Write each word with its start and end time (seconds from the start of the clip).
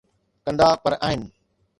ڪندا 0.45 0.69
'پر 0.81 0.93
آهن. 1.09 1.21